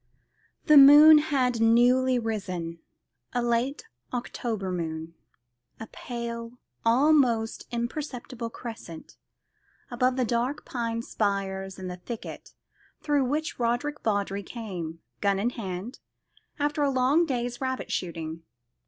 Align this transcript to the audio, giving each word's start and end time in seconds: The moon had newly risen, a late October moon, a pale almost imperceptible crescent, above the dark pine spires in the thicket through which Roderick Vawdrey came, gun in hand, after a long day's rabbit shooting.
The 0.65 0.77
moon 0.77 1.19
had 1.19 1.61
newly 1.61 2.17
risen, 2.17 2.79
a 3.33 3.43
late 3.43 3.85
October 4.11 4.71
moon, 4.71 5.13
a 5.79 5.85
pale 5.85 6.53
almost 6.83 7.67
imperceptible 7.69 8.49
crescent, 8.49 9.15
above 9.91 10.15
the 10.15 10.25
dark 10.25 10.65
pine 10.65 11.03
spires 11.03 11.77
in 11.77 11.87
the 11.87 11.97
thicket 11.97 12.55
through 13.03 13.25
which 13.25 13.59
Roderick 13.59 14.01
Vawdrey 14.01 14.41
came, 14.41 15.01
gun 15.19 15.37
in 15.37 15.51
hand, 15.51 15.99
after 16.57 16.81
a 16.81 16.89
long 16.89 17.27
day's 17.27 17.61
rabbit 17.61 17.91
shooting. 17.91 18.41